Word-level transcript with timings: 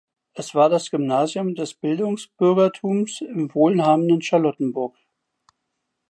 Es 0.33 0.55
war 0.55 0.67
das 0.71 0.89
Gymnasium 0.89 1.53
des 1.53 1.75
Bildungsbürgertums 1.75 3.21
im 3.21 3.53
wohlhabenden 3.53 4.19
Charlottenburg. 4.23 4.97